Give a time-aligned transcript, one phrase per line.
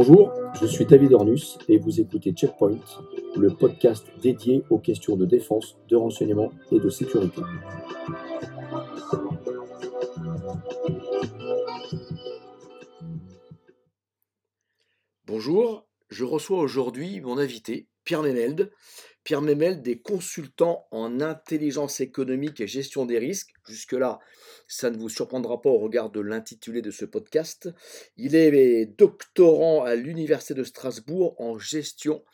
[0.00, 2.78] Bonjour, je suis David Ornus et vous écoutez Checkpoint,
[3.36, 7.42] le podcast dédié aux questions de défense, de renseignement et de sécurité.
[15.26, 18.70] Bonjour, je reçois aujourd'hui mon invité, Pierre Memelde.
[19.28, 23.52] Pierre Memelde est consultant en intelligence économique et gestion des risques.
[23.66, 24.20] Jusque-là,
[24.68, 27.68] ça ne vous surprendra pas au regard de l'intitulé de ce podcast.
[28.16, 32.24] Il est doctorant à l'Université de Strasbourg en gestion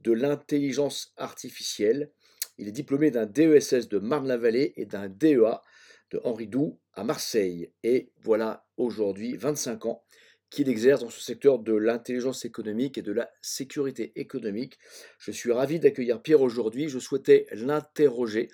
[0.00, 2.10] de l'intelligence artificielle.
[2.58, 5.62] Il est diplômé d'un DESS de Marne-la-Vallée et d'un DEA
[6.10, 7.70] de Henri Doux à Marseille.
[7.84, 10.02] Et voilà aujourd'hui 25 ans
[10.50, 14.78] qu'il exerce dans ce secteur de l'intelligence économique et de la sécurité économique.
[15.18, 16.88] Je suis ravi d'accueillir Pierre aujourd'hui.
[16.88, 18.48] Je souhaitais l'interroger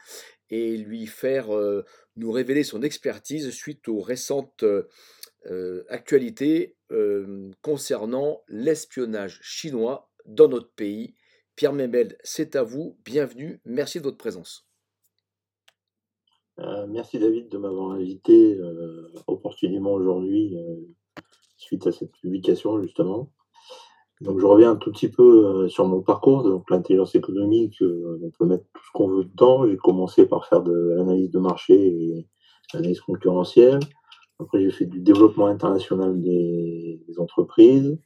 [0.50, 1.84] et lui faire euh,
[2.16, 10.70] nous révéler son expertise suite aux récentes euh, actualités euh, concernant l'espionnage chinois dans notre
[10.72, 11.14] pays.
[11.56, 12.98] Pierre Memel, c'est à vous.
[13.04, 13.60] Bienvenue.
[13.64, 14.68] Merci de votre présence.
[16.88, 18.58] merci David de m'avoir invité
[19.26, 20.54] opportunément aujourd'hui
[21.56, 23.30] suite à cette publication, justement.
[24.22, 26.42] Donc, je reviens un tout petit peu euh, sur mon parcours.
[26.42, 29.68] Donc, l'intelligence économique, euh, on peut mettre tout ce qu'on veut dedans.
[29.68, 32.26] J'ai commencé par faire de l'analyse de marché et
[32.72, 33.80] l'analyse concurrentielle.
[34.38, 37.98] Après, j'ai fait du développement international des, entreprises.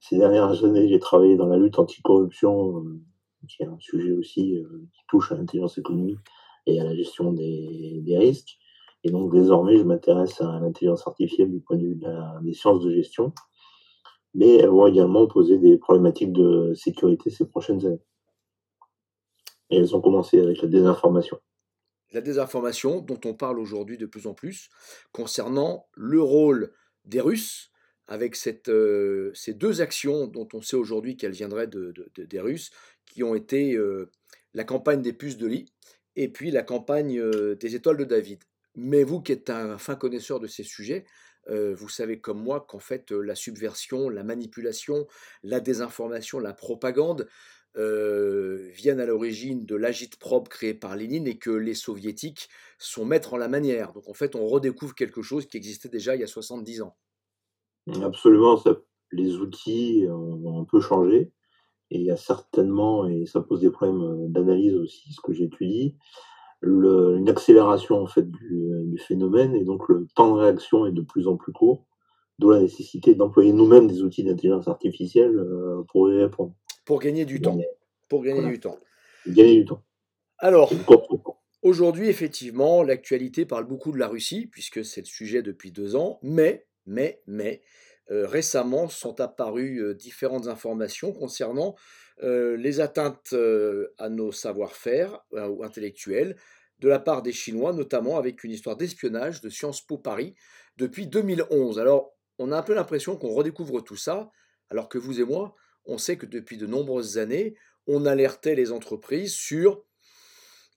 [0.00, 3.00] Ces dernières années, j'ai travaillé dans la lutte anticorruption, euh,
[3.48, 6.18] qui est un sujet aussi qui touche à l'intelligence économique
[6.66, 8.58] et à la gestion des, des risques.
[9.04, 12.00] Et donc désormais, je m'intéresse à l'intelligence artificielle du point de vue
[12.42, 13.32] des sciences de gestion,
[14.34, 18.02] mais elles vont également poser des problématiques de sécurité ces prochaines années.
[19.70, 21.38] Et elles ont commencé avec la désinformation.
[22.12, 24.70] La désinformation dont on parle aujourd'hui de plus en plus
[25.12, 26.72] concernant le rôle
[27.04, 27.70] des Russes
[28.08, 28.36] avec
[28.68, 32.70] euh, ces deux actions dont on sait aujourd'hui qu'elles viendraient de, des Russes,
[33.04, 34.10] qui ont été euh,
[34.54, 35.72] la campagne des puces de lit
[36.16, 38.42] et puis la campagne euh, des étoiles de David.
[38.80, 41.04] Mais vous qui êtes un fin connaisseur de ces sujets,
[41.50, 45.08] euh, vous savez comme moi qu'en fait euh, la subversion, la manipulation,
[45.42, 47.26] la désinformation, la propagande
[47.76, 53.34] euh, viennent à l'origine de l'agite-probe créé par Lénine et que les soviétiques sont maîtres
[53.34, 53.92] en la manière.
[53.94, 56.96] Donc en fait on redécouvre quelque chose qui existait déjà il y a 70 ans.
[58.00, 58.62] Absolument,
[59.10, 61.32] les outils ont un peu changé
[61.90, 65.96] et il y a certainement, et ça pose des problèmes d'analyse aussi, ce que j'étudie,
[66.62, 71.28] une accélération en fait du, phénomène et donc le temps de réaction est de plus
[71.28, 71.86] en plus court,
[72.38, 76.52] d'où la nécessité d'employer nous-mêmes des outils d'intelligence artificielle euh, pour y répondre.
[76.84, 77.56] Pour gagner du temps.
[78.08, 78.78] Pour gagner du temps.
[79.26, 79.82] Gagner du temps.
[80.38, 80.72] Alors,
[81.62, 86.18] aujourd'hui, effectivement, l'actualité parle beaucoup de la Russie, puisque c'est le sujet depuis deux ans,
[86.22, 87.62] mais, mais, mais,
[88.10, 91.76] euh, récemment sont apparues euh, différentes informations concernant
[92.22, 96.36] euh, les atteintes euh, à nos savoir-faire euh, intellectuels
[96.80, 100.34] de la part des Chinois, notamment avec une histoire d'espionnage de Sciences Po Paris
[100.76, 101.78] depuis 2011.
[101.78, 104.30] Alors, on a un peu l'impression qu'on redécouvre tout ça,
[104.70, 105.54] alors que vous et moi,
[105.86, 107.56] on sait que depuis de nombreuses années,
[107.86, 109.84] on alertait les entreprises sur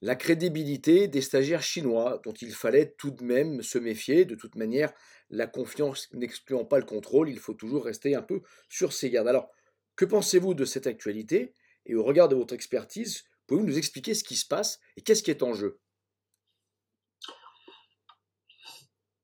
[0.01, 4.25] la crédibilité des stagiaires chinois, dont il fallait tout de même se méfier.
[4.25, 4.93] De toute manière,
[5.29, 9.27] la confiance n'excluant pas le contrôle, il faut toujours rester un peu sur ses gardes.
[9.27, 9.51] Alors,
[9.95, 11.53] que pensez-vous de cette actualité?
[11.85, 15.23] Et au regard de votre expertise, pouvez-vous nous expliquer ce qui se passe et qu'est-ce
[15.23, 15.79] qui est en jeu?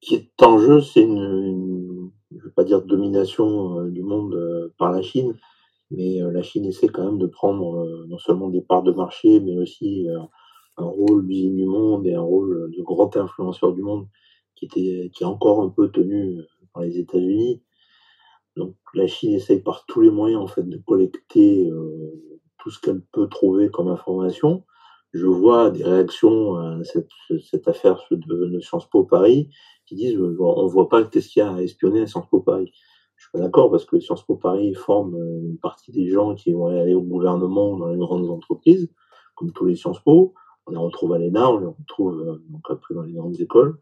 [0.01, 4.03] Ce qui est en jeu, c'est une, je ne veux pas dire domination euh, du
[4.03, 5.37] monde euh, par la Chine,
[5.91, 9.39] mais euh, la Chine essaie quand même de prendre non seulement des parts de marché,
[9.39, 10.07] mais aussi
[10.77, 14.07] un rôle d'usine du monde et un rôle de grand influenceur du monde
[14.55, 16.41] qui, était, qui est encore un peu tenu
[16.73, 17.61] par les États-Unis.
[18.57, 22.11] Donc la Chine essaye par tous les moyens en fait de collecter euh,
[22.57, 24.63] tout ce qu'elle peut trouver comme information.
[25.13, 29.49] Je vois des réactions à cette, affaire de, Sciences Po Paris
[29.85, 32.29] qui disent euh, on ne voit pas qu'est-ce qu'il y a à espionner à Sciences
[32.29, 32.71] Po Paris.
[33.15, 36.33] Je suis pas d'accord parce que Sciences Po Paris forme euh, une partie des gens
[36.35, 38.89] qui vont aller au gouvernement ou dans les grandes entreprises,
[39.35, 40.33] comme tous les Sciences Po.
[40.65, 43.79] On les retrouve à l'ENA, on les retrouve donc après dans les grandes écoles.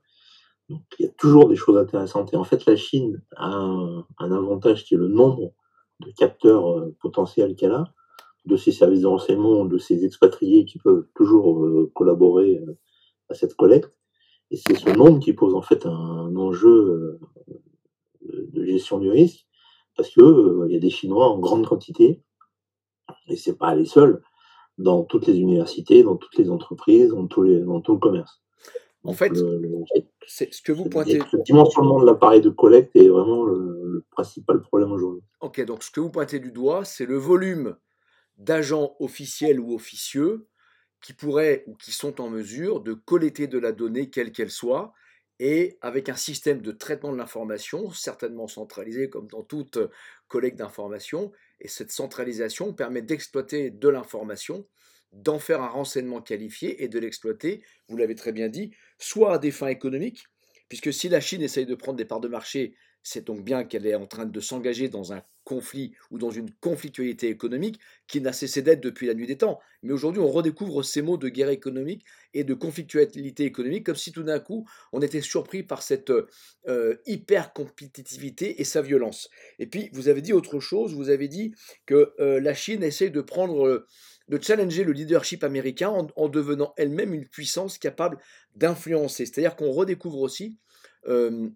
[0.70, 2.34] Donc il y a toujours des choses intéressantes.
[2.34, 5.54] Et en fait, la Chine a un, avantage qui est le nombre
[6.00, 7.94] de capteurs euh, potentiels qu'elle a,
[8.46, 12.78] de ses services de renseignement, de ses expatriés qui peuvent toujours euh, collaborer euh,
[13.30, 13.94] à cette collecte.
[14.52, 17.20] Et c'est ce nombre qui pose en fait un, enjeu
[18.22, 19.48] de gestion du risque,
[19.98, 22.22] parce que il y a des Chinois en grande quantité,
[23.28, 24.22] et c'est pas les seuls,
[24.78, 28.45] dans toutes les universités, dans toutes les entreprises, dans, tous les, dans tout le commerce.
[29.06, 29.34] En fait,
[30.28, 31.20] c'est ce que vous pointez.
[31.20, 35.22] Le dimensionnement de l'appareil de collecte est vraiment le, principal problème aujourd'hui.
[35.42, 37.76] Ok, donc ce que vous pointez du doigt, c'est le volume
[38.38, 40.48] d'agents officiels ou officieux
[41.02, 44.94] qui pourraient ou qui sont en mesure de collecter de la donnée, quelle qu'elle soit,
[45.40, 49.78] et avec un système de traitement de l'information, certainement centralisé comme dans toute
[50.28, 54.66] collecte d'informations, et cette centralisation permet d'exploiter de l'information,
[55.12, 59.38] d'en faire un renseignement qualifié et de l'exploiter, vous l'avez très bien dit, soit à
[59.38, 60.26] des fins économiques,
[60.68, 62.76] puisque si la Chine essaye de prendre des parts de marché
[63.06, 66.50] c'est donc bien qu'elle est en train de s'engager dans un conflit ou dans une
[66.60, 69.60] conflictualité économique qui n'a cessé d'être depuis la nuit des temps.
[69.84, 72.04] Mais aujourd'hui, on redécouvre ces mots de guerre économique
[72.34, 76.12] et de conflictualité économique comme si tout d'un coup, on était surpris par cette
[76.68, 79.30] euh, hyper compétitivité et sa violence.
[79.60, 81.54] Et puis, vous avez dit autre chose, vous avez dit
[81.86, 83.86] que euh, la Chine essaie de prendre...
[84.28, 88.18] de challenger le leadership américain en, devenant elle-même une puissance capable
[88.56, 89.26] d'influencer.
[89.26, 90.58] C'est-à-dire qu'on redécouvre aussi
[91.08, 91.50] euh,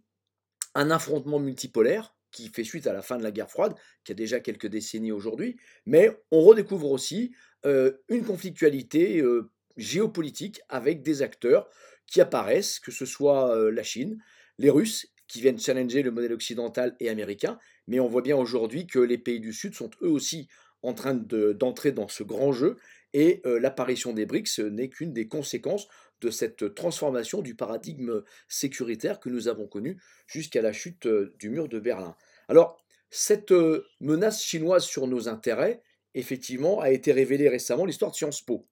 [0.76, 3.74] un affrontement multipolaire qui fait suite à la fin de la guerre froide,
[4.04, 5.58] qui a déjà quelques décennies aujourd'hui,
[5.88, 7.34] mais on redécouvre aussi
[7.66, 11.68] euh, une conflictualité euh, géopolitique avec des acteurs
[12.06, 14.22] qui apparaissent, que ce soit la Chine,
[14.58, 18.88] les Russes, qui viennent challenger le modèle occidental et américain, mais on voit bien aujourd'hui
[18.88, 20.48] que les pays du Sud sont eux aussi
[20.82, 22.78] en train d'entrer dans ce grand jeu,
[23.14, 25.88] et l'apparition des BRICS n'est qu'une des conséquences
[26.22, 31.08] de cette transformation du paradigme sécuritaire que nous avons connu jusqu'à la chute
[31.40, 32.16] du mur de Berlin.
[32.48, 33.54] Alors, cette
[34.00, 35.82] menace chinoise sur nos intérêts,
[36.14, 38.68] effectivement, a été révélée récemment l'histoire de Sciences Po.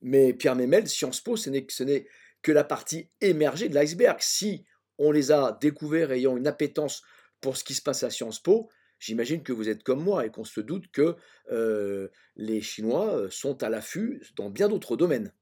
[0.00, 2.06] Mais Pierre Memel, Sciences Po, ce n'est
[2.42, 4.18] que la partie émergée de l'iceberg.
[4.20, 4.64] Si
[4.98, 7.02] on les a découverts ayant une appétence
[7.40, 8.68] pour ce qui se passe à Sciences Po,
[9.02, 11.16] j'imagine que vous êtes comme moi et qu'on se doute que
[12.36, 15.32] les Chinois sont à l'affût dans bien d'autres domaines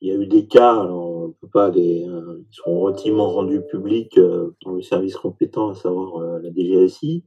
[0.00, 3.30] il y a eu des cas, alors on peut pas les, euh, ils sont relativement
[3.30, 7.24] rendus publics dans le service compétent, à savoir la DGSI,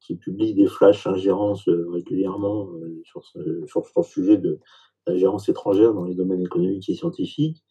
[0.00, 2.68] qui publie des flashs ingérences régulièrement
[3.04, 3.22] sur,
[3.66, 4.60] sur ce sujet de
[5.06, 7.62] l'ingérence étrangère dans les domaines économiques et scientifiques.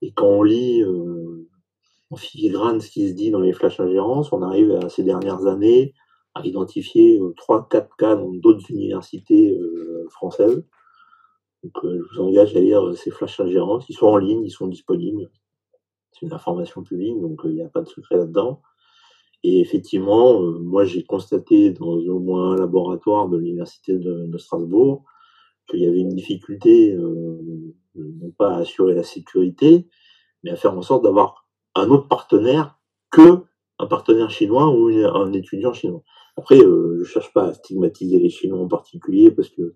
[0.00, 0.82] Et quand on lit
[2.12, 5.46] en filigrane ce qui se dit dans les flashs ingérences, on arrive à ces dernières
[5.46, 5.94] années
[6.34, 9.58] à identifier trois, quatre cas dans d'autres universités
[10.10, 10.64] françaises
[11.62, 13.88] donc, euh, je vous engage à lire euh, ces flashs ingérences.
[13.88, 15.30] Ils sont en ligne, ils sont disponibles.
[16.12, 18.62] C'est une information publique, donc euh, il n'y a pas de secret là-dedans.
[19.44, 25.04] Et effectivement, moi j'ai constaté dans au moins un laboratoire de l'université de, Strasbourg
[25.68, 26.96] qu'il y avait une difficulté,
[27.96, 29.88] non pas à assurer la sécurité,
[30.44, 31.41] mais à faire en sorte d'avoir
[31.74, 32.78] un autre partenaire
[33.10, 33.44] que
[33.78, 36.02] un partenaire chinois ou un étudiant chinois.
[36.36, 39.74] Après, je ne cherche pas à stigmatiser les Chinois en particulier parce que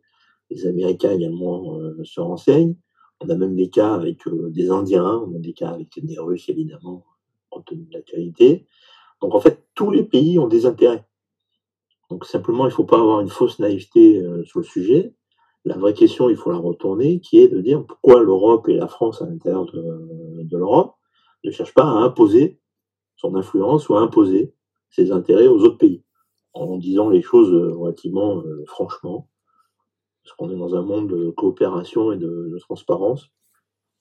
[0.51, 2.77] les Américains également euh, se renseignent.
[3.21, 6.19] On a même des cas avec euh, des Indiens, on a des cas avec des
[6.19, 7.05] Russes, évidemment,
[7.51, 8.67] compte tenu de l'actualité.
[9.21, 11.07] Donc en fait, tous les pays ont des intérêts.
[12.11, 15.15] Donc simplement, il ne faut pas avoir une fausse naïveté euh, sur le sujet.
[15.65, 18.87] La vraie question, il faut la retourner, qui est de dire pourquoi l'Europe et la
[18.87, 20.96] France à l'intérieur de, de l'Europe
[21.47, 22.61] ne cherchent pas à imposer
[23.17, 24.55] son influence ou à imposer
[24.91, 26.05] ses intérêts aux autres pays,
[26.53, 29.29] en disant les choses relativement franchement
[30.27, 33.29] parce qu'on est dans un monde de coopération et de, transparence.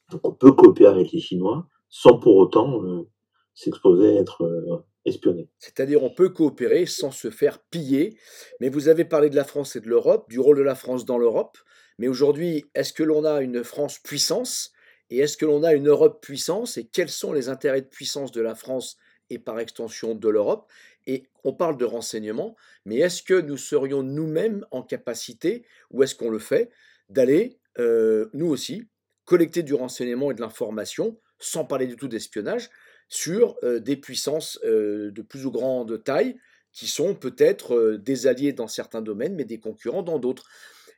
[0.10, 3.08] Donc on peut coopérer avec les Chinois sans pour autant euh,
[3.54, 5.50] s'exposer à être euh, espionné.
[5.60, 8.18] C'est-à-dire on peut coopérer sans se faire piller.
[8.60, 11.06] Mais vous avez parlé de la France et de l'Europe, du rôle de la France
[11.06, 11.58] dans l'Europe.
[12.00, 14.72] Mais aujourd'hui, est-ce que l'on a une France puissance
[15.10, 18.32] et est-ce que l'on a une Europe puissance et quels sont les intérêts de puissance
[18.32, 18.98] de la France
[19.30, 20.70] et par extension de l'Europe?
[21.08, 26.16] Et on parle de renseignement, mais est-ce que nous serions nous-mêmes en capacité, ou est-ce
[26.16, 26.72] qu'on le fait,
[27.10, 28.88] d'aller, euh, nous aussi,
[29.26, 32.70] collecter du renseignement et de l'information, sans parler du tout d'espionnage,
[33.08, 36.40] sur euh, des puissances euh, de plus ou grande taille,
[36.72, 40.50] qui sont peut-être des alliés dans certains domaines, mais des concurrents dans d'autres?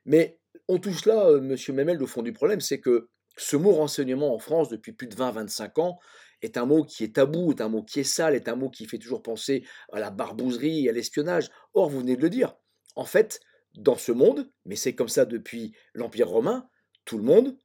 [0.06, 4.34] Mais on touche là, Monsieur Memel, au fond du problème, c'est que ce mot renseignement
[4.34, 6.00] en France, depuis plus de 20-25 ans,
[6.41, 8.70] est un mot qui est tabou, est un mot qui est sale, est un mot
[8.70, 11.50] qui fait toujours penser à la barbouzerie et à l'espionnage.
[11.74, 12.56] Or, vous venez de le dire.
[12.96, 13.39] En fait,
[13.75, 16.67] dans ce monde, mais c'est comme ça depuis l'Empire romain,
[17.06, 17.58] tout le monde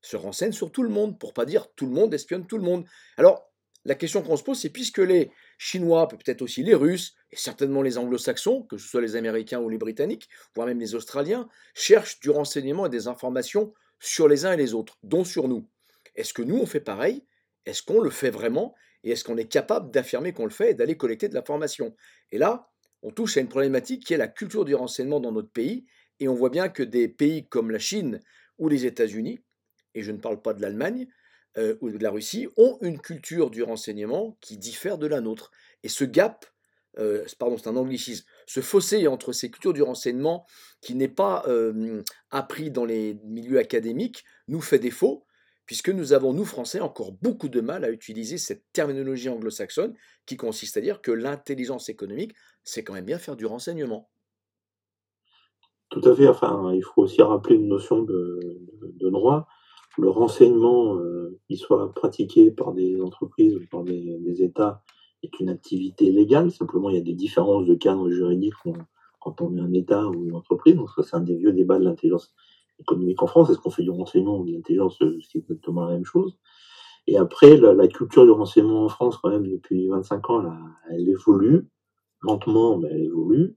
[0.00, 2.64] se renseigne sur tout le monde, pour pas dire tout le monde espionne tout le
[2.64, 2.84] monde.
[3.16, 3.48] Alors,
[3.84, 7.82] la question qu'on se pose, c'est puisque les Chinois, peut-être aussi les Russes, et certainement
[7.82, 12.20] les Anglo-Saxons, que ce soit les Américains ou les Britanniques, voire même les Australiens, cherchent
[12.20, 15.68] du renseignement et des informations sur les uns et les autres, dont sur nous.
[16.14, 17.24] Est-ce que nous, on fait pareil?
[17.66, 18.74] Est-ce qu'on le fait vraiment?
[19.04, 21.94] Et est-ce qu'on est capable d'affirmer qu'on le fait et d'aller collecter de l'information?
[22.32, 22.70] Et là,
[23.02, 25.86] on touche à une problématique qui est la culture du renseignement dans notre pays
[26.18, 28.20] et on voit bien que des pays comme la Chine
[28.58, 29.38] ou les États-Unis,
[29.94, 31.06] et je ne parle pas de l'Allemagne,
[31.80, 35.50] ou de la Russie ont une culture du renseignement qui diffère de la nôtre.
[35.82, 36.46] Et ce gap,
[37.38, 40.46] pardon, c'est un anglicisme, ce fossé entre ces cultures du renseignement
[40.80, 41.44] qui n'est pas
[42.30, 45.26] appris dans les milieux académiques nous fait défaut
[45.68, 50.38] puisque nous avons, nous Français, encore beaucoup de mal à utiliser cette terminologie anglo-saxonne qui
[50.38, 52.32] consiste à dire que l'intelligence économique,
[52.64, 54.08] c'est quand même bien faire du renseignement.
[55.90, 56.26] Tout à fait.
[56.26, 58.58] Enfin, il faut aussi rappeler une notion de,
[59.10, 59.46] droit.
[59.98, 64.82] Le renseignement, euh, qu'il soit pratiqué par des entreprises ou par des, États,
[65.22, 66.50] est une activité légale.
[66.50, 68.54] Simplement, il y a des différences de cadre juridique
[69.20, 70.76] quand on est un État ou une entreprise.
[70.76, 72.34] Donc, ça, c'est un des vieux débats de l'intelligence
[72.78, 73.50] économique en France.
[73.50, 74.98] Est-ce qu'on fait du renseignement ou de l'intelligence?
[74.98, 76.36] C'est exactement la même chose.
[77.06, 80.52] Et après, la, culture du renseignement en France, quand même, depuis 25 ans,
[80.90, 81.68] elle évolue.
[82.20, 83.56] Lentement, mais elle évolue.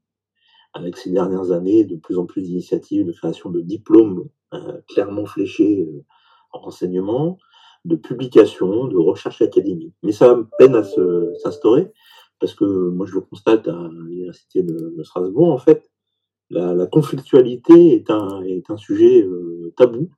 [0.73, 5.25] Avec ces dernières années, de plus en plus d'initiatives de création de diplômes euh, clairement
[5.25, 6.05] fléchés euh,
[6.53, 7.37] en renseignement,
[7.85, 9.93] de publications, de recherche académique.
[10.03, 11.91] Mais ça peine à s'instaurer,
[12.39, 15.91] parce que moi je le constate à l'université de Strasbourg, en fait,
[16.51, 20.09] la, conflictualité est un, est un sujet euh, tabou.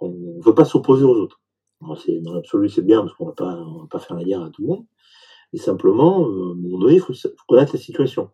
[0.00, 1.40] On ne veut pas s'opposer aux autres.
[1.80, 4.68] dans l'absolu, c'est bien parce qu'on ne va pas faire la guerre à tout le
[4.68, 4.86] monde.
[5.52, 7.12] Et simplement, euh, à un moment donné, il faut,
[7.46, 8.30] connaître la situation.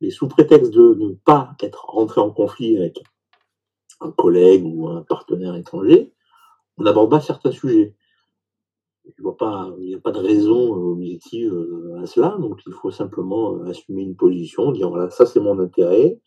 [0.00, 3.02] Mais sous prétexte de ne pas être rentré en conflit avec
[4.00, 6.14] un collègue ou un partenaire étranger,
[6.78, 7.96] on n'aborde pas certains sujets.
[9.38, 11.54] Pas, il n'y a pas de raison objective
[12.02, 16.18] à cela, donc il faut simplement assumer une position, dire voilà, ça c'est mon intérêt,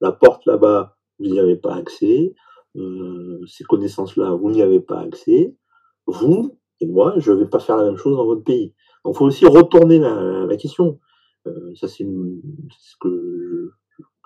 [0.00, 2.34] la porte là-bas, vous n'y avez pas accès.
[2.76, 5.54] Euh, ces connaissances-là, vous n'y avez pas accès.
[6.06, 8.74] Vous et moi, je ne vais pas faire la même chose dans votre pays.
[9.04, 10.98] Donc, il faut aussi retourner la, question.
[11.46, 13.70] Euh, ça, c'est ce que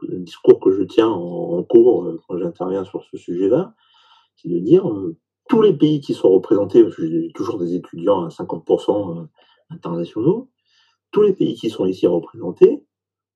[0.02, 3.74] le discours que je tiens en, cours euh, quand j'interviens sur ce sujet-là,
[4.36, 4.84] c'est de dire
[5.48, 9.26] tous les pays qui sont représentés, parce que j'ai toujours des étudiants à 50%
[9.70, 10.50] internationaux,
[11.10, 12.82] tous les pays qui sont ici représentés,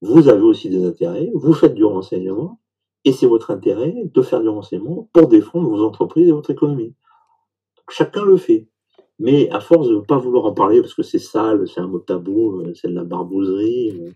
[0.00, 2.60] vous avez aussi des intérêts, vous faites du renseignement,
[3.04, 6.94] et c'est votre intérêt de faire du renseignement pour défendre vos entreprises et votre économie.
[7.90, 8.68] chacun le fait.
[9.18, 11.88] Mais à force de ne pas vouloir en parler parce que c'est sale, c'est un
[11.88, 14.10] mot tabou, euh, c'est de la barbouzerie, euh,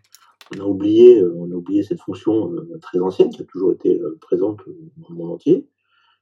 [0.55, 4.01] on a oublié, euh, on a oublié cette fonction très ancienne qui a toujours été
[4.21, 4.61] présente
[4.99, 5.67] dans le monde entier.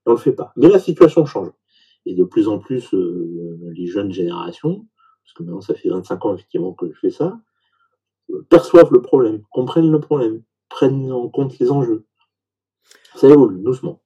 [0.07, 0.53] on ne le fait pas.
[0.57, 1.51] Mais la situation change.
[2.07, 4.87] Et de plus en plus, les jeunes générations,
[5.25, 7.39] parce que maintenant ça fait 25 ans effectivement que je fais ça,
[8.49, 12.07] perçoivent le problème, comprennent le problème, prennent en compte les enjeux.
[13.15, 14.03] Ça évolue doucement.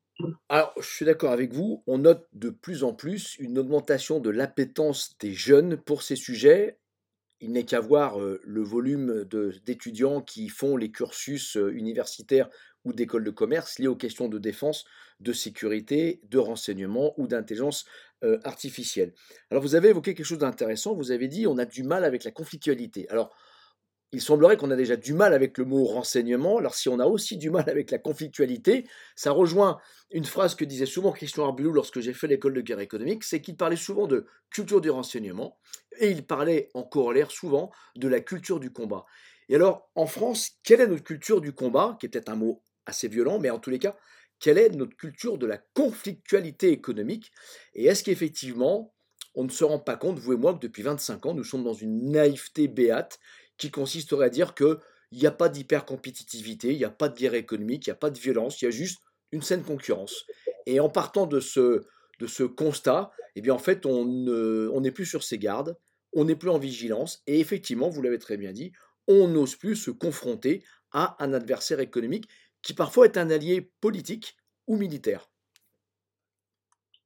[0.49, 4.31] Alors, je suis d'accord avec vous, on note de plus en plus une augmentation de
[4.31, 6.79] l'appétence des jeunes pour ces sujets.
[7.41, 9.25] Il n'est qu'à voir euh, le volume
[9.67, 12.49] d'étudiants qui font les cursus euh, universitaires
[12.85, 14.85] ou d'écoles de commerce liés aux questions de défense,
[15.21, 17.85] de sécurité, de renseignement ou d'intelligence
[18.23, 19.12] euh, artificielle.
[19.50, 22.25] Alors, vous avez évoqué quelque chose d'intéressant, vous avez dit on a du mal avec
[22.25, 23.09] la conflictualité.
[23.09, 23.35] Alors,
[24.14, 26.59] il semblerait qu'on a déjà du mal avec le mot renseignement.
[26.59, 28.87] Alors si on a aussi du mal avec la conflictualité,
[29.17, 29.79] ça rejoint
[30.12, 33.41] une phrase que disait souvent Christian Arbulou lorsque j'ai fait l'école de guerre économique, c'est
[33.41, 35.59] qu'il parlait souvent de culture du renseignement
[35.99, 39.05] et il parlait en corollaire souvent de la culture du combat.
[39.49, 42.62] Et alors en France, quelle est notre culture du combat, qui est peut-être un mot
[42.87, 43.97] assez violent, mais en tous les cas,
[44.41, 47.33] quelle est notre culture de la conflictualité économique
[47.75, 48.95] Et est-ce qu'effectivement,
[49.35, 51.64] on ne se rend pas compte, vous et moi, que depuis 25 ans, nous sommes
[51.64, 53.19] dans une naïveté béate
[53.57, 54.79] qui consisterait à dire qu'il
[55.12, 58.11] n'y a pas d'hyper-compétitivité, il n'y a pas de guerre économique, il n'y a pas
[58.11, 59.00] de violence, il y a juste
[59.33, 60.25] une saine concurrence.
[60.67, 61.85] Et en partant de ce,
[62.21, 64.05] de ce constat, eh bien en fait, on
[64.81, 65.76] n'est plus sur ses gardes,
[66.12, 68.73] on n'est plus en vigilance, et effectivement, vous l'avez très bien dit,
[69.09, 72.29] on n'ose plus se confronter à un adversaire économique
[72.64, 75.30] qui parfois est un allié politique ou militaire.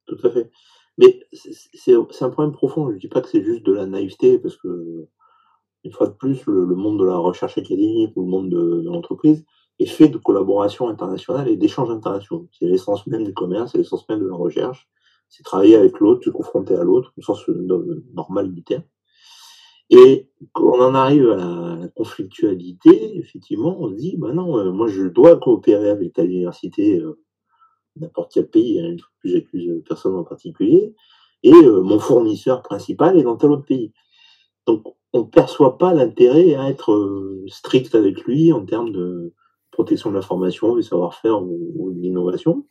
[0.06, 0.50] Tout à fait.
[0.96, 2.88] Mais c'est un problème profond.
[2.88, 5.06] Je ne dis pas que c'est juste de la naïveté, parce que
[5.84, 9.44] une fois de plus, le, monde de la recherche académique ou le monde de, l'entreprise
[9.78, 12.48] est fait de collaboration internationale et d'échanges internationaux.
[12.58, 14.88] C'est l'essence même du commerce, c'est l'essence même de la recherche.
[15.28, 17.44] C'est travailler avec l'autre, se confronter à l'autre, au sens
[18.14, 18.82] normal du terme.
[19.90, 24.70] Et quand on en arrive à la, conflictualité, effectivement, on se dit, bah non, euh,
[24.70, 27.18] moi je dois coopérer avec ta université, euh,
[27.96, 30.94] n'importe quel pays, hein, plus j'accuse personne en particulier,
[31.42, 33.92] et euh, mon fournisseur principal est dans tel autre pays.
[34.66, 39.32] Donc on ne perçoit pas l'intérêt à être euh, strict avec lui en termes de
[39.70, 42.66] protection de l'information, du savoir-faire ou, de l'innovation.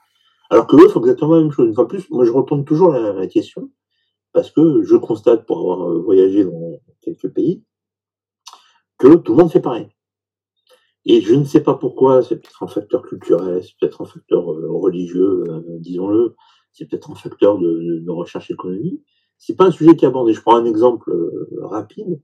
[0.50, 1.68] Alors que eux font exactement la même chose.
[1.68, 3.72] Une fois plus, moi je retourne toujours à la, question,
[4.34, 6.80] parce que je constate, pour avoir euh, voyagé dans
[7.18, 7.64] quelques pays,
[8.98, 9.90] que tout le monde fait pareil.
[11.06, 14.52] Et je ne sais pas pourquoi, c'est peut-être un facteur culturel, c'est peut-être un facteur
[14.52, 15.44] euh, religieux,
[15.80, 16.36] disons-le,
[16.74, 19.02] c'est peut-être un facteur de, recherche économique,
[19.38, 20.34] c'est pas un sujet qui est abordé.
[20.34, 21.12] Je prends un exemple
[21.62, 22.22] rapide.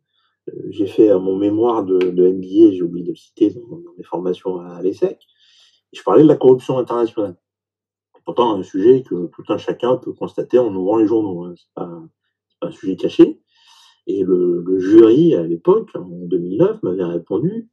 [0.71, 4.59] J'ai fait mon mémoire de, de MBA, j'ai oublié de le citer dans, mes formations
[4.59, 5.19] à l'ESSEC.
[5.93, 7.37] Je parlais de la corruption internationale.
[8.25, 11.45] Pourtant, un sujet que tout un chacun peut constater en ouvrant les journaux.
[11.45, 11.53] Hein.
[11.57, 12.01] C'est pas,
[12.61, 13.41] un sujet caché.
[14.07, 17.69] Et le, jury, à l'époque, en 2009, m'avait répondu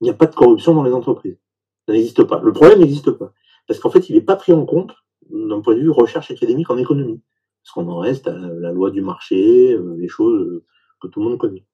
[0.00, 1.38] il n'y a pas de corruption dans les entreprises.
[1.86, 2.40] Ça n'existe pas.
[2.40, 3.32] Le problème n'existe pas.
[3.68, 4.92] Parce qu'en fait, il n'est pas pris en compte
[5.30, 7.22] d'un point de vue recherche académique en économie.
[7.62, 10.62] Parce qu'on en reste à la loi du marché, euh, les choses
[11.00, 11.64] que tout le monde connaît.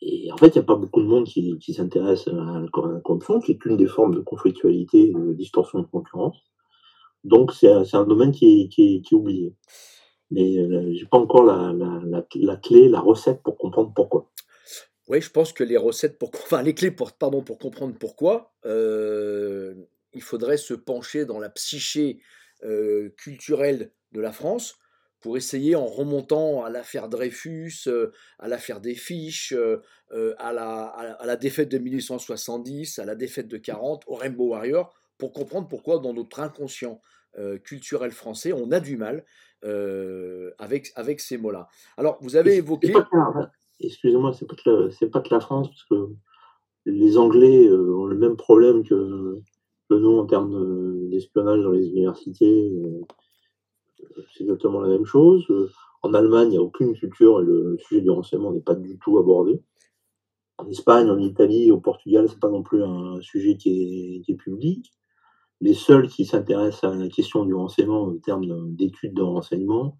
[0.00, 3.40] Et en fait, il n'y a pas beaucoup de monde qui, s'intéresse à la corruption,
[3.40, 6.36] qui est une des formes de conflictualité, de distorsion de concurrence.
[7.24, 9.54] Donc, c'est un domaine qui est, oublié.
[10.30, 14.28] Mais euh, j'ai pas encore la, la, la, clé, la recette pour comprendre pourquoi.
[15.08, 18.54] Oui, je pense que les recettes pour, enfin les clés pour, pardon, pour comprendre pourquoi,
[18.64, 19.74] euh,
[20.12, 22.20] il faudrait se pencher dans la psyché
[22.64, 24.76] euh, culturelle de la France
[25.20, 29.54] pour essayer en remontant à l'affaire Dreyfus, euh, à l'affaire des fiches,
[30.38, 34.94] à, la, à, la, défaite de 1870, à la défaite de 40, au Rainbow Warrior,
[35.18, 37.00] pour comprendre pourquoi dans notre inconscient
[37.64, 39.24] culturel français, on a du mal
[40.58, 41.68] avec, avec ces mots-là.
[41.96, 42.92] Alors, vous avez évoqué
[43.80, 46.12] excusez-moi, c'est pas que c'est pas que la France, parce que
[46.86, 49.40] les Anglais euh, ont le même problème que,
[49.88, 52.70] que nous en termes d'espionnage dans les universités.
[52.70, 53.00] Euh,
[54.32, 55.44] c'est exactement la même chose.
[56.02, 58.98] En Allemagne, il n'y a aucune culture et le sujet du renseignement n'est pas du
[58.98, 59.60] tout abordé.
[60.58, 64.32] En Espagne, en Italie, au Portugal, c'est pas non plus un sujet qui est, qui
[64.32, 64.92] est public.
[65.60, 69.96] Les seuls qui s'intéressent à la question du renseignement en termes d'études de renseignement,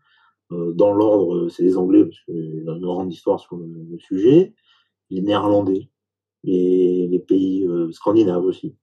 [0.53, 3.99] euh, dans l'ordre, c'est les Anglais, parce qu'il y a une grande histoire sur le,
[3.99, 4.55] sujet,
[5.11, 5.89] les Néerlandais,
[6.45, 8.77] les, les pays euh, scandinaves aussi.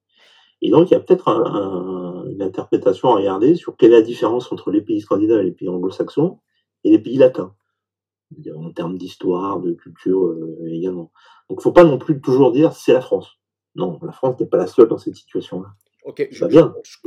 [0.61, 4.01] Et donc, il y a peut-être un, une interprétation à regarder sur quelle est la
[4.01, 6.39] différence entre les pays scandinaves et les pays anglo-saxons
[6.83, 7.55] et les pays latins,
[8.55, 11.11] en termes d'histoire, de culture euh, également.
[11.49, 13.29] Donc, il ne faut pas non plus toujours dire c'est la France.
[13.75, 15.69] Non, la France n'est pas la seule dans cette situation-là.
[16.05, 16.97] Ok, je, bien, je,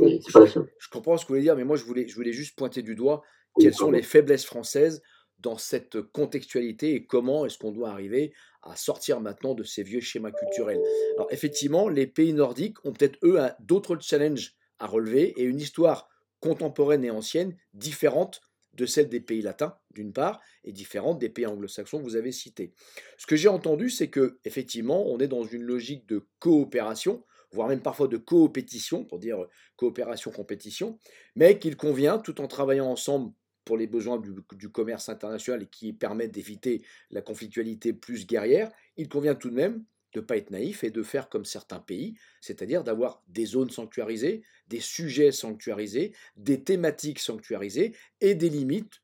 [0.79, 2.81] je, comprends ce que vous voulez dire, mais moi je voulais, je voulais juste pointer
[2.81, 3.23] du doigt
[3.59, 5.01] quelles sont les faiblesses françaises
[5.39, 8.33] dans cette contextualité et comment est-ce qu'on doit arriver
[8.63, 10.81] à sortir maintenant de ces vieux schémas culturels.
[11.15, 16.09] Alors effectivement, les pays nordiques ont peut-être eux d'autres challenges à relever et une histoire
[16.39, 18.41] contemporaine et ancienne différente
[18.73, 22.31] de celle des pays latins, d'une part, et différente des pays anglo-saxons que vous avez
[22.31, 22.73] cités.
[23.17, 27.67] Ce que j'ai entendu, c'est que effectivement, on est dans une logique de coopération, voire
[27.67, 30.99] même parfois de coopétition, pour dire coopération-compétition,
[31.35, 33.33] mais qu'il convient, tout en travaillant ensemble
[33.65, 36.81] pour les besoins du, commerce international et qui permettent d'éviter
[37.11, 39.83] la conflictualité plus guerrière, il convient tout de même
[40.13, 43.69] de ne pas être naïf et de faire comme certains pays, c'est-à-dire d'avoir des zones
[43.69, 49.01] sanctuarisées, des sujets sanctuarisés, des thématiques sanctuarisées et des limites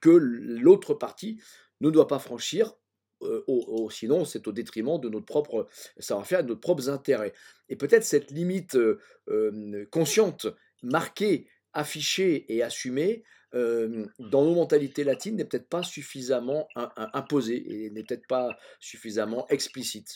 [0.00, 1.40] que l'autre partie
[1.80, 2.76] ne doit pas franchir
[3.22, 5.66] euh, sinon c'est au détriment de notre propre
[5.98, 7.32] savoir-faire, de nos propres intérêts.
[7.68, 10.46] Et peut-être cette limite euh, euh, consciente,
[10.82, 16.68] marquée, affichée et assumée, dans nos mentalités latines n'est peut-être pas suffisamment
[17.14, 20.08] imposée et n'est peut-être pas suffisamment explicite.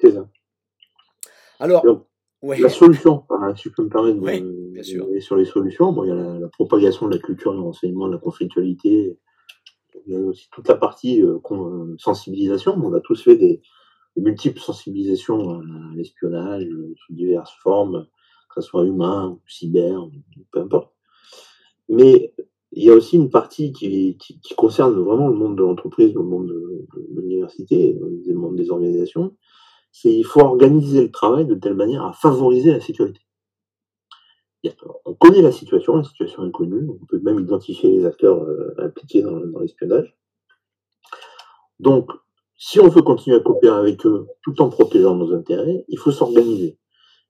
[0.00, 0.28] C'est ça.
[1.60, 1.84] Alors,
[2.42, 3.24] la solution,
[3.56, 4.82] si je peux me permettre de,
[5.20, 8.14] sur les solutions, bon, il y a la, propagation de la culture de l'enseignement, de
[8.14, 9.16] la conflictualité,
[10.06, 11.38] il y a aussi toute la partie euh,
[11.98, 12.74] sensibilisation.
[12.76, 13.62] On a tous fait des,
[14.16, 15.62] multiples sensibilisations à
[15.96, 18.06] l'espionnage euh, sous diverses formes,
[18.54, 20.08] que ce soit humain, cyber,
[20.52, 20.92] peu importe.
[21.88, 22.32] Mais
[22.72, 24.16] il y a aussi une partie qui,
[24.56, 29.36] concerne vraiment le monde de l'entreprise, le monde de, l'université, le monde des organisations.
[29.90, 33.20] C'est il faut organiser le travail de telle manière à favoriser la sécurité.
[35.04, 38.74] On connaît la situation, la situation est connue, on peut même identifier les acteurs euh,
[38.78, 40.16] impliqués dans, l'espionnage.
[41.80, 42.10] Donc,
[42.56, 46.12] si on veut continuer à coopérer avec eux tout en protégeant nos intérêts, il faut
[46.12, 46.78] s'organiser.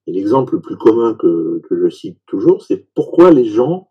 [0.07, 3.89] Et l'exemple le plus commun que, que je cite toujours, c'est pourquoi les gens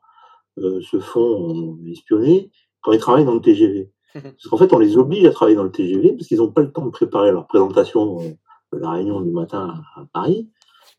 [0.58, 3.90] euh, se font espionner quand ils travaillent dans le TGV.
[4.14, 6.62] Parce qu'en fait, on les oblige à travailler dans le TGV parce qu'ils n'ont pas
[6.62, 8.30] le temps de préparer leur présentation euh,
[8.72, 10.48] de la réunion du matin à Paris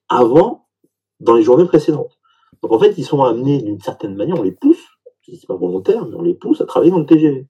[0.10, 0.68] avant,
[1.22, 2.20] dans les journées précédentes.
[2.66, 4.84] Donc en fait, ils sont amenés d'une certaine manière, on les pousse,
[5.22, 7.48] c'est pas volontaire, mais on les pousse à travailler dans le TGV.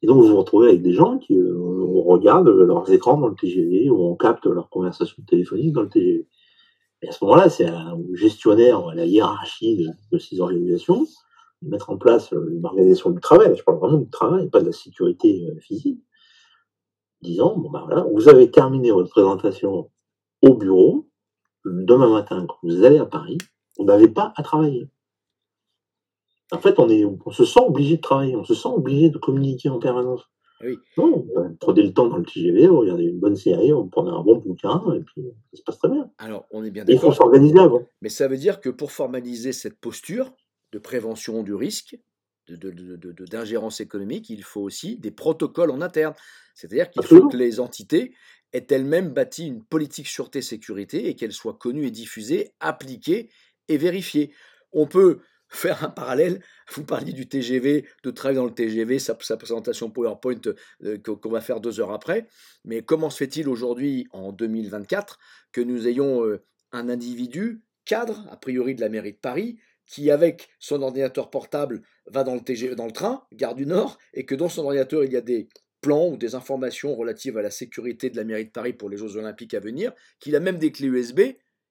[0.00, 1.54] Et donc vous vous retrouvez avec des gens qui euh,
[2.06, 6.26] regardent leurs écrans dans le TGV ou on capte leurs conversations téléphoniques dans le TGV.
[7.02, 11.04] Et à ce moment-là, c'est au gestionnaire, à la hiérarchie de, ces organisations,
[11.60, 13.54] de mettre en place une organisation du travail.
[13.54, 16.00] Je parle vraiment du travail, pas de la sécurité euh, physique.
[17.20, 19.90] Disant, bon ben voilà, vous avez terminé votre présentation
[20.40, 21.06] au bureau.
[21.66, 23.36] Demain matin, quand vous allez à Paris,
[23.78, 24.88] vous n'avez pas à travailler.
[26.50, 29.18] En fait, on, est, on se sent obligé de travailler, on se sent obligé de
[29.18, 30.22] communiquer en permanence.
[30.62, 30.76] Oui.
[30.96, 31.26] Non,
[31.58, 34.36] prenez le temps dans le TGV, vous regardez une bonne série, on prenez un bon
[34.36, 36.10] bouquin, et puis ça se passe très bien.
[36.18, 37.16] Alors, on est bien Et il faut d'accord.
[37.16, 37.82] s'organiser avant.
[38.00, 40.32] Mais ça veut dire que pour formaliser cette posture
[40.72, 41.98] de prévention du risque,
[42.48, 46.14] de- de- de- de- de- d'ingérence économique, il faut aussi des protocoles en interne.
[46.54, 48.14] C'est-à-dire qu'il faut que les entités
[48.52, 53.30] aient elles-mêmes bâti une politique sûreté-sécurité et qu'elle soit connue et diffusée, appliquée
[53.68, 54.32] et vérifiée.
[54.72, 55.20] On peut
[55.52, 56.40] faire un parallèle,
[56.74, 60.40] vous parliez du TGV, de travailler dans le TGV, sa, présentation PowerPoint
[60.84, 62.26] euh, qu'on qu'on va faire deux heures après,
[62.64, 65.18] mais comment se fait-il aujourd'hui, en 2024,
[65.52, 70.10] que nous ayons euh, un individu cadre, a priori de la mairie de Paris, qui
[70.10, 74.24] avec son ordinateur portable va dans le, TGV, dans le train, gare du Nord, et
[74.24, 75.48] que dans son ordinateur il y a des
[75.82, 78.96] plans ou des informations relatives à la sécurité de la mairie de Paris pour les
[78.96, 81.20] Jeux Olympiques à venir, qu'il a même des clés USB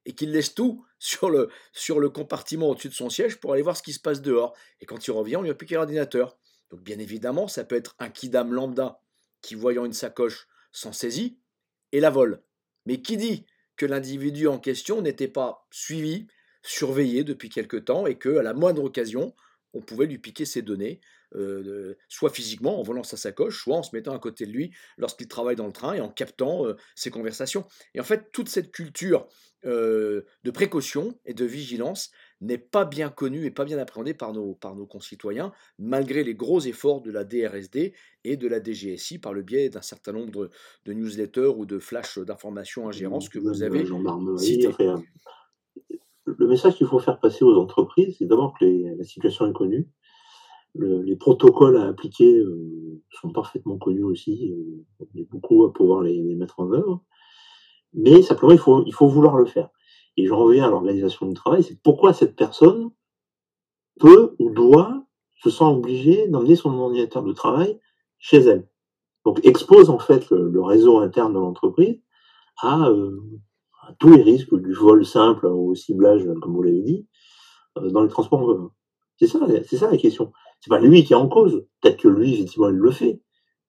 [0.05, 3.83] et qu'il laisse tout sur le, compartiment au-dessus de son siège pour aller voir ce
[3.83, 4.55] qui se passe dehors.
[4.79, 6.37] Et quand il revient, on lui a piqué l'ordinateur.
[6.69, 9.01] Donc bien évidemment, ça peut être un kidam lambda
[9.41, 11.39] qui, voyant une sacoche, s'en saisit
[11.91, 12.41] et la vole.
[12.85, 16.27] Mais qui dit que l'individu en question n'était pas suivi,
[16.61, 19.35] surveillé depuis quelque temps et que à la moindre occasion,
[19.73, 21.01] on pouvait lui piquer ses données,
[21.35, 24.71] euh, soit physiquement en volant sa sacoche, soit en se mettant à côté de lui
[24.97, 27.65] lorsqu'il travaille dans le train et en captant euh, ses conversations.
[27.93, 29.27] Et en fait, toute cette culture
[29.65, 34.33] euh, de précaution et de vigilance n'est pas bien connue et pas bien appréhendée par
[34.33, 39.19] nos, par nos concitoyens, malgré les gros efforts de la DRSD et de la DGSI
[39.19, 40.49] par le biais d'un certain nombre
[40.85, 45.03] de, newsletters ou de flashs d'informations ingérences que vous avez enfin,
[46.25, 49.53] le message qu'il faut faire passer aux entreprises, c'est d'abord que les- la situation est
[49.53, 49.87] connue.
[50.73, 54.51] Le- les protocoles à appliquer euh, sont parfaitement connus aussi.
[54.51, 57.03] euh, on est beaucoup à pouvoir les, les mettre en œuvre.
[57.93, 59.69] Mais simplement, il faut, il faut vouloir le faire.
[60.17, 62.91] Et je reviens à l'organisation du travail, c'est pourquoi cette personne
[63.99, 65.03] peut ou doit
[65.43, 67.79] se sent obligée d'emmener son ordinateur de travail
[68.19, 68.69] chez elle.
[69.25, 71.99] Donc expose en fait le, le réseau interne de l'entreprise
[72.61, 73.19] à, euh,
[73.81, 77.07] à tous les risques du vol simple au ciblage, comme vous l'avez dit,
[77.77, 78.71] euh, dans les transports en commun.
[79.17, 80.31] C'est ça, c'est ça la question.
[80.61, 81.65] C'est pas lui qui est en cause.
[81.81, 83.19] Peut-être que lui, effectivement, il le fait.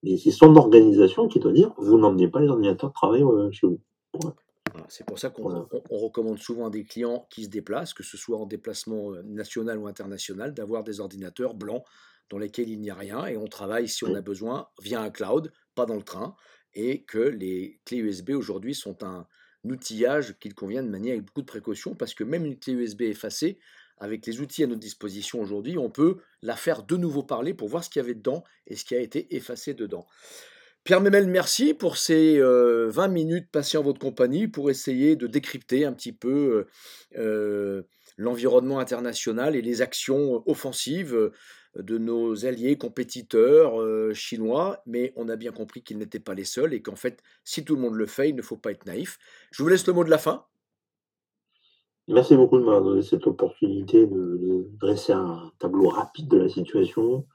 [0.03, 3.51] Mais c'est son organisation qui doit dire vous n'emmenez pas les ordinateurs de travail euh,
[3.51, 3.79] chez vous.
[4.13, 4.35] Voilà,
[4.89, 5.65] C'est pour ça qu'on Voilà.
[5.89, 9.77] recommande souvent à des clients qui se déplacent, que ce soit en déplacement euh, national
[9.79, 11.83] ou international, d'avoir des ordinateurs blancs
[12.29, 15.09] dans lesquels il n'y a rien et on travaille si on a besoin via un
[15.09, 16.35] cloud, pas dans le train,
[16.73, 19.27] et que les clés USB aujourd'hui sont un
[19.63, 23.03] outillage qu'il convient de manier avec beaucoup de précaution parce que même une clé USB
[23.03, 23.59] effacée,
[24.03, 27.69] avec les outils à notre disposition aujourd'hui, on peut la faire de nouveau parler pour
[27.69, 30.05] voir ce qu'il y avait dedans et ce qui a été effacé dedans.
[30.83, 35.27] Pierre Memel, merci pour ces euh, 20 minutes passées en votre compagnie pour essayer de
[35.27, 36.67] décrypter un petit peu
[37.15, 37.83] euh, euh,
[38.17, 41.31] l'environnement international et les actions offensives euh,
[41.77, 43.73] de nos alliés compétiteurs
[44.13, 47.65] chinois, mais on a bien compris qu'ils n'étaient pas les seuls et qu'en fait, si
[47.65, 49.17] tout le monde le fait, il ne faut pas être naïf.
[49.49, 50.45] Je vous laisse le mot de la fin.
[52.07, 56.49] Merci beaucoup de m'avoir donné cette opportunité de, de dresser un tableau rapide de la
[56.49, 57.25] situation,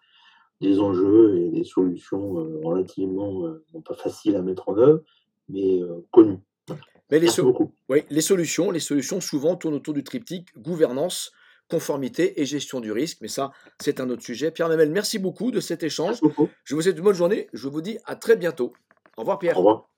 [0.60, 5.00] des enjeux et des solutions euh, relativement euh, non pas faciles à mettre en œuvre,
[5.48, 6.38] mais euh, connues.
[7.10, 7.72] Mais les, Merci so- beaucoup.
[7.88, 11.32] oui, les solutions, les solutions souvent tournent autour du triptyque gouvernance,
[11.70, 13.50] conformité et gestion du risque, mais ça,
[13.80, 14.50] c'est un autre sujet.
[14.50, 16.20] Pierre Memel, merci beaucoup de cet échange.
[16.20, 16.48] Merci beaucoup.
[16.64, 17.48] Je vous souhaite une bonne journée.
[17.54, 18.72] Je vous dis à très bientôt.
[19.16, 19.56] Au revoir Pierre.
[19.56, 19.88] Au revoir.